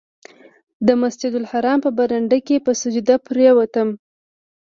د 0.87 0.89
مسجدالحرام 1.01 1.79
په 1.85 1.89
برنډه 1.97 2.39
کې 2.47 2.57
په 2.65 2.71
سجده 2.81 3.15
پرېوتم. 3.27 3.89